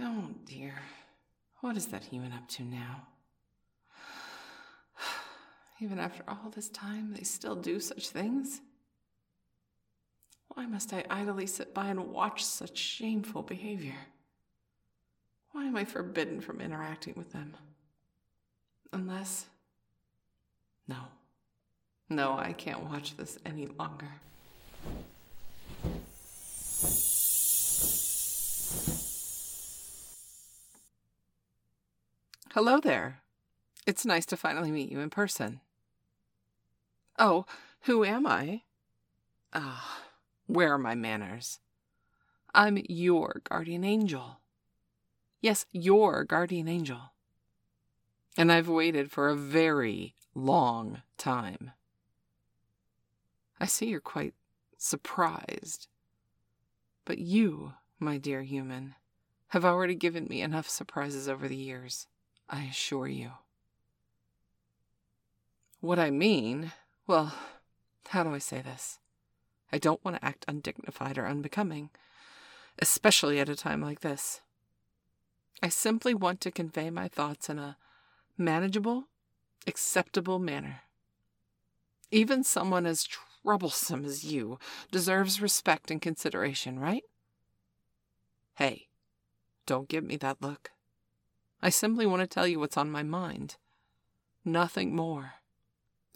[0.00, 0.74] Oh dear.
[1.60, 3.06] What is that human up to now?
[5.80, 8.62] Even after all this time, they still do such things?
[10.48, 13.94] Why must I idly sit by and watch such shameful behavior?
[15.52, 17.56] Why am I forbidden from interacting with them?
[18.92, 19.46] Unless.
[20.88, 20.96] No.
[22.08, 24.08] No, I can't watch this any longer.
[32.62, 33.22] Hello there.
[33.86, 35.62] It's nice to finally meet you in person.
[37.18, 37.46] Oh,
[37.84, 38.64] who am I?
[39.54, 40.02] Ah,
[40.46, 41.60] where are my manners?
[42.52, 44.40] I'm your guardian angel.
[45.40, 47.14] Yes, your guardian angel.
[48.36, 51.70] And I've waited for a very long time.
[53.58, 54.34] I see you're quite
[54.76, 55.88] surprised.
[57.06, 58.96] But you, my dear human,
[59.48, 62.06] have already given me enough surprises over the years,
[62.50, 63.30] I assure you.
[65.80, 66.72] What I mean,
[67.06, 67.32] well,
[68.08, 68.98] how do I say this?
[69.72, 71.90] I don't want to act undignified or unbecoming,
[72.80, 74.40] especially at a time like this.
[75.62, 77.76] I simply want to convey my thoughts in a
[78.36, 79.04] manageable,
[79.66, 80.80] acceptable manner.
[82.10, 83.06] Even someone as
[83.44, 84.58] troublesome as you
[84.90, 87.04] deserves respect and consideration, right?
[88.54, 88.88] Hey,
[89.66, 90.72] don't give me that look.
[91.62, 93.56] I simply want to tell you what's on my mind.
[94.44, 95.34] Nothing more.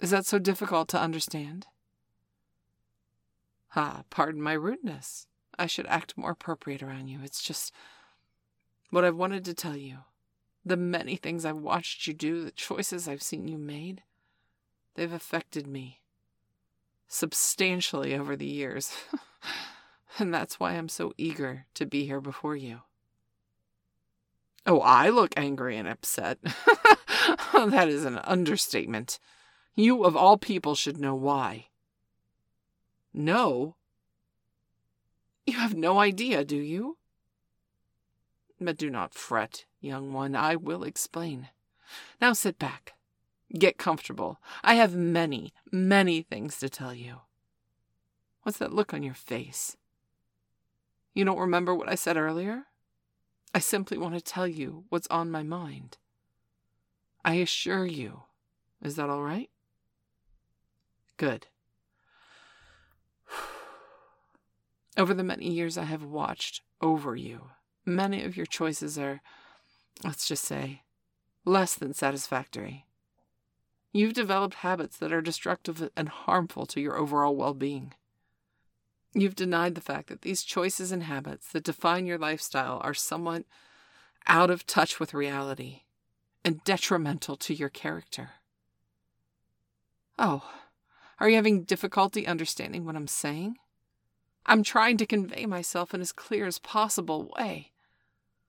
[0.00, 1.66] Is that so difficult to understand?
[3.76, 5.26] Ah, pardon my rudeness.
[5.58, 7.20] I should act more appropriate around you.
[7.22, 7.72] It's just
[8.90, 9.98] what I've wanted to tell you.
[10.64, 14.02] The many things I've watched you do, the choices I've seen you made,
[14.94, 16.00] they've affected me
[17.06, 18.92] substantially over the years.
[20.18, 22.80] and that's why I'm so eager to be here before you.
[24.66, 26.38] Oh, I look angry and upset.
[27.52, 29.18] that is an understatement.
[29.74, 31.66] You, of all people, should know why.
[33.12, 33.76] No?
[35.46, 36.96] You have no idea, do you?
[38.60, 40.34] But do not fret, young one.
[40.34, 41.48] I will explain.
[42.20, 42.94] Now sit back.
[43.58, 44.38] Get comfortable.
[44.62, 47.20] I have many, many things to tell you.
[48.42, 49.76] What's that look on your face?
[51.12, 52.64] You don't remember what I said earlier?
[53.54, 55.96] I simply want to tell you what's on my mind.
[57.24, 58.24] I assure you.
[58.82, 59.48] Is that all right?
[61.16, 61.46] Good.
[64.96, 67.50] Over the many years I have watched over you,
[67.86, 69.22] many of your choices are,
[70.02, 70.82] let's just say,
[71.44, 72.86] less than satisfactory.
[73.92, 77.94] You've developed habits that are destructive and harmful to your overall well being.
[79.14, 83.44] You've denied the fact that these choices and habits that define your lifestyle are somewhat
[84.26, 85.82] out of touch with reality
[86.44, 88.30] and detrimental to your character.
[90.18, 90.42] Oh,
[91.20, 93.56] are you having difficulty understanding what I'm saying?
[94.46, 97.72] I'm trying to convey myself in as clear as possible way.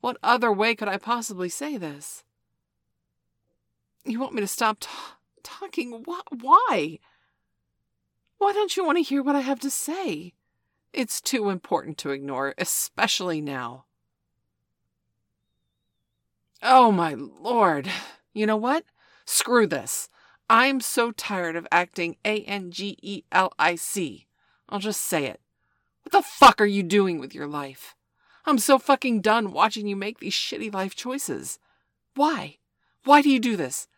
[0.00, 2.24] What other way could I possibly say this?
[4.04, 4.88] You want me to stop t-
[5.42, 6.02] talking?
[6.04, 6.98] Why?
[8.38, 10.32] Why don't you want to hear what I have to say?
[10.92, 13.84] It's too important to ignore, especially now.
[16.62, 17.90] Oh, my lord.
[18.32, 18.84] You know what?
[19.24, 20.08] Screw this.
[20.48, 24.26] I'm so tired of acting A N G E L I C.
[24.68, 25.40] I'll just say it.
[26.02, 27.96] What the fuck are you doing with your life?
[28.44, 31.58] I'm so fucking done watching you make these shitty life choices.
[32.14, 32.58] Why?
[33.04, 33.88] Why do you do this?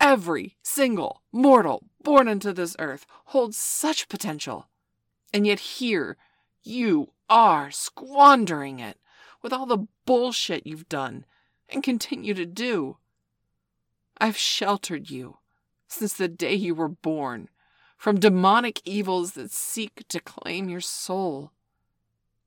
[0.00, 4.68] Every single mortal born into this earth holds such potential.
[5.32, 6.16] And yet here,
[6.66, 8.98] you are squandering it
[9.42, 11.24] with all the bullshit you've done
[11.68, 12.98] and continue to do.
[14.18, 15.38] I've sheltered you
[15.88, 17.48] since the day you were born
[17.96, 21.52] from demonic evils that seek to claim your soul.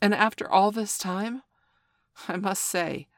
[0.00, 1.42] And after all this time,
[2.28, 3.08] I must say,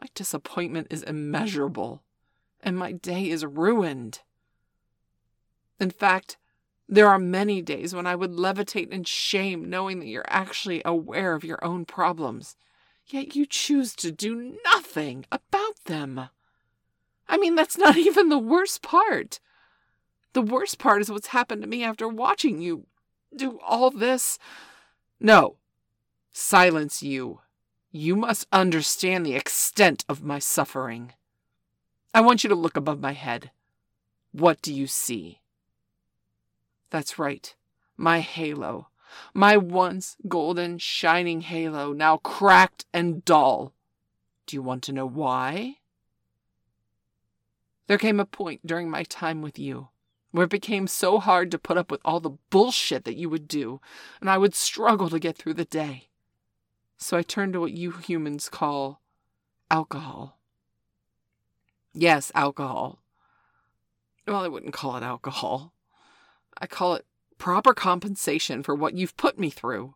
[0.00, 2.02] my disappointment is immeasurable,
[2.62, 4.20] and my day is ruined.
[5.80, 6.36] In fact,
[6.88, 11.34] there are many days when I would levitate in shame knowing that you're actually aware
[11.34, 12.56] of your own problems,
[13.06, 16.28] yet you choose to do nothing about them.
[17.28, 19.40] I mean, that's not even the worst part.
[20.32, 22.86] The worst part is what's happened to me after watching you
[23.34, 24.38] do all this.
[25.18, 25.56] No.
[26.32, 27.40] Silence you.
[27.90, 31.14] You must understand the extent of my suffering.
[32.12, 33.50] I want you to look above my head.
[34.32, 35.40] What do you see?
[36.90, 37.54] That's right.
[37.96, 38.88] My halo.
[39.32, 43.74] My once golden, shining halo, now cracked and dull.
[44.46, 45.76] Do you want to know why?
[47.86, 49.88] There came a point during my time with you
[50.36, 53.48] where it became so hard to put up with all the bullshit that you would
[53.48, 53.80] do,
[54.20, 56.08] and I would struggle to get through the day.
[56.98, 59.00] So I turned to what you humans call
[59.70, 60.38] alcohol.
[61.94, 62.98] Yes, alcohol.
[64.26, 65.72] Well, I wouldn't call it alcohol.
[66.58, 67.04] I call it
[67.38, 69.94] proper compensation for what you've put me through.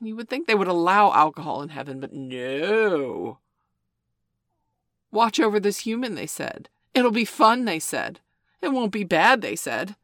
[0.00, 3.38] You would think they would allow alcohol in heaven, but no.
[5.10, 6.68] Watch over this human, they said.
[6.94, 8.20] It'll be fun, they said.
[8.60, 9.96] It won't be bad, they said.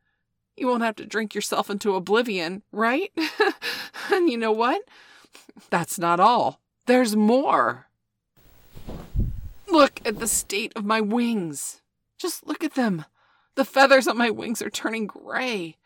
[0.56, 3.10] You won't have to drink yourself into oblivion, right?
[4.12, 4.82] and you know what?
[5.70, 6.60] That's not all.
[6.86, 7.88] There's more.
[9.68, 11.82] Look at the state of my wings.
[12.18, 13.04] Just look at them.
[13.54, 15.76] The feathers on my wings are turning gray.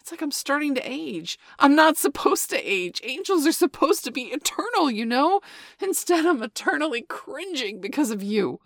[0.00, 1.38] It's like I'm starting to age.
[1.58, 3.00] I'm not supposed to age.
[3.04, 5.40] Angels are supposed to be eternal, you know?
[5.80, 8.58] Instead, I'm eternally cringing because of you.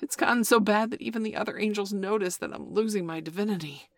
[0.00, 3.88] It's gotten so bad that even the other angels notice that I'm losing my divinity.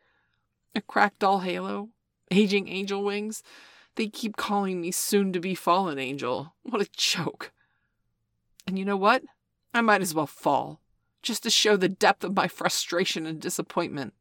[0.75, 1.91] A cracked doll halo,
[2.31, 3.43] aging angel wings.
[3.96, 6.55] They keep calling me soon to be fallen angel.
[6.62, 7.53] What a joke.
[8.67, 9.23] And you know what?
[9.75, 10.81] I might as well fall,
[11.22, 14.14] just to show the depth of my frustration and disappointment.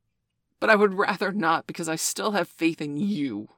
[0.59, 3.49] But I would rather not because I still have faith in you.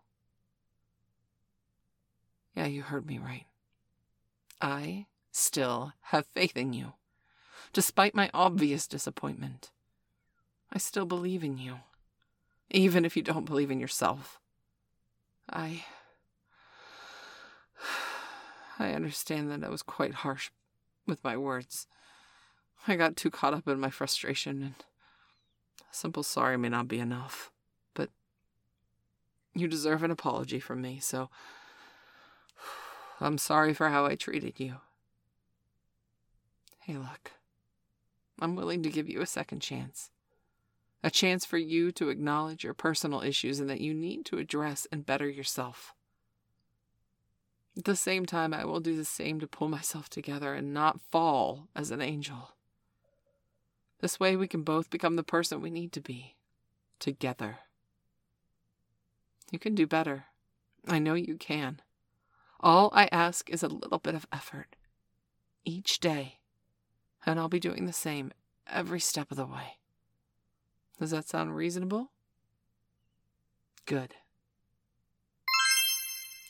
[2.55, 3.45] Yeah, you heard me right.
[4.61, 6.93] I still have faith in you
[7.73, 9.71] despite my obvious disappointment.
[10.71, 11.79] I still believe in you,
[12.69, 14.39] even if you don't believe in yourself.
[15.49, 15.85] I.
[18.79, 20.49] I understand that I was quite harsh
[21.05, 21.87] with my words.
[22.87, 24.75] I got too caught up in my frustration, and
[25.79, 27.51] a simple sorry may not be enough.
[27.93, 28.09] But
[29.53, 31.29] you deserve an apology from me, so
[33.21, 34.75] I'm sorry for how I treated you.
[36.79, 37.31] Hey, look.
[38.39, 40.09] I'm willing to give you a second chance.
[41.03, 44.87] A chance for you to acknowledge your personal issues and that you need to address
[44.91, 45.93] and better yourself.
[47.77, 50.99] At the same time, I will do the same to pull myself together and not
[51.11, 52.49] fall as an angel.
[54.01, 56.35] This way, we can both become the person we need to be,
[56.99, 57.59] together.
[59.51, 60.25] You can do better.
[60.87, 61.81] I know you can.
[62.59, 64.75] All I ask is a little bit of effort.
[65.63, 66.39] Each day,
[67.27, 68.31] and I'll be doing the same
[68.65, 69.77] every step of the way.
[70.99, 72.09] Does that sound reasonable?
[73.85, 74.15] Good.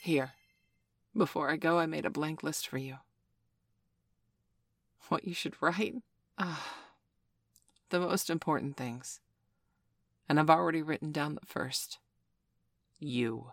[0.02, 0.32] Here,
[1.16, 2.98] before I go, I made a blank list for you.
[5.10, 5.96] What you should write?
[6.38, 6.81] Ah,
[7.92, 9.20] the most important things.
[10.28, 12.00] And I've already written down the first.
[13.00, 13.52] You.